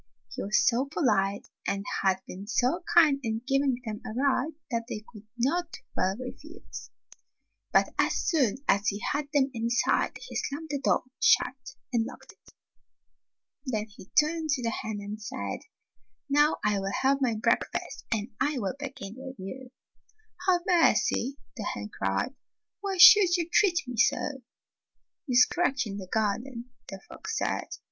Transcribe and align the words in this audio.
He 0.33 0.41
was 0.41 0.67
so 0.67 0.85
polite 0.85 1.47
and 1.67 1.85
had 2.01 2.21
been 2.25 2.47
so 2.47 2.81
kind 2.91 3.19
in 3.21 3.43
giving 3.45 3.75
them 3.85 4.01
a 4.03 4.15
ride 4.19 4.53
that 4.71 4.85
they 4.89 5.03
could 5.07 5.27
not 5.37 5.75
well 5.95 6.15
110 6.17 6.17
Fairy 6.17 6.31
Tale 6.31 6.39
Foxes 6.39 6.81
refuse. 6.81 6.89
But 7.71 7.93
as 7.99 8.15
soon 8.15 8.55
as 8.67 8.87
he 8.87 8.97
had 9.11 9.29
them 9.31 9.51
inside 9.53 10.17
he 10.19 10.35
slammed 10.35 10.69
the 10.71 10.79
door 10.79 11.03
shut 11.19 11.75
and 11.93 12.07
locked 12.07 12.31
it. 12.31 12.51
Then 13.67 13.85
he 13.89 14.07
turned 14.19 14.49
to 14.49 14.63
the 14.63 14.71
hen 14.71 14.97
and 15.01 15.21
said," 15.21 15.59
Now 16.31 16.57
I 16.65 16.79
will 16.79 16.93
have 17.03 17.21
my 17.21 17.35
breakfast, 17.35 18.05
and 18.11 18.29
I 18.39 18.57
will 18.57 18.73
begin 18.79 19.13
with 19.17 19.35
you.'" 19.37 19.69
''Have 20.49 20.61
mercy!" 20.65 21.37
the 21.55 21.63
hen 21.75 21.89
cried. 21.95 22.33
"Why 22.79 22.97
should 22.97 23.37
you 23.37 23.47
treat 23.47 23.87
me 23.87 23.97
so?" 23.97 24.41
"You 25.27 25.35
scratch 25.35 25.85
in 25.85 25.97
the 25.99 26.07
garden," 26.07 26.71
the 26.89 26.99
fox 27.07 27.37
said. 27.37 27.67